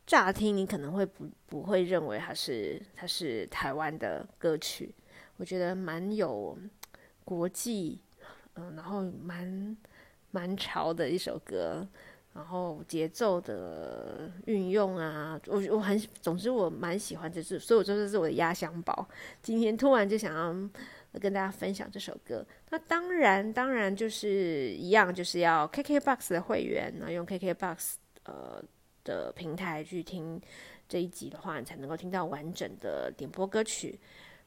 [0.05, 4.93] 乍听你可能会不不会认为它是它是台湾的歌曲。
[5.37, 6.55] 我觉得蛮有
[7.23, 7.99] 国际，
[8.55, 9.75] 嗯、然后蛮
[10.31, 11.87] 蛮潮的一首歌，
[12.33, 19.07] 然后节奏的运用啊，我我很，总之我蛮喜欢这支，所以我说这是我的压箱宝。
[19.41, 27.93] 今天突然就想要跟大家分享这首歌，那当然当然就是一样，就是要 KKBOX 的会员，然后用 KKBOX
[28.25, 28.63] 呃
[29.03, 30.39] 的平台去听
[30.87, 33.99] 这一集的话，你才能够听到完整的点播歌曲。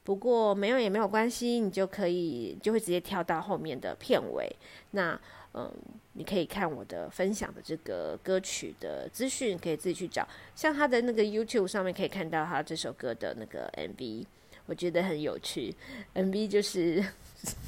[0.05, 4.55] 不过没有也没有关系，你就可以就会直接跳到后面的片尾。
[4.91, 5.19] 那
[5.55, 5.73] 嗯，
[6.15, 10.27] 你可以看我的分享的这个歌曲的资讯，可以自己去找。
[10.55, 14.27] 像他的那个 YouTube 上面可以看到他这首歌的那个 MV，
[14.67, 15.75] 我觉得很有趣。
[16.15, 17.03] MV 就是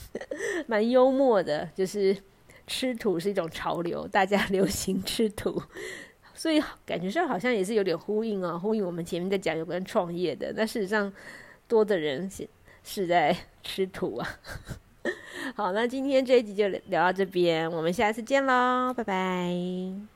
[0.66, 2.14] 蛮幽默的，就是
[2.66, 5.62] 吃土是一种潮流，大家 流行吃土，
[6.34, 10.52] 所以感觉上好像也是有点呼应哦，呼应我们前面在讲有关创业的。
[10.56, 11.12] 那事实上。
[11.68, 12.48] 多的人是
[12.84, 14.38] 是在吃土啊。
[15.56, 20.15] 好，那今天这一集就聊到这边，我们下次见喽，拜拜。